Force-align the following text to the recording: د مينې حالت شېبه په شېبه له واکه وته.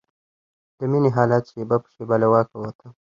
د 0.77 0.79
مينې 0.91 1.09
حالت 1.17 1.43
شېبه 1.51 1.77
په 1.83 1.89
شېبه 1.93 2.15
له 2.21 2.27
واکه 2.31 2.55
وته. 2.59 2.87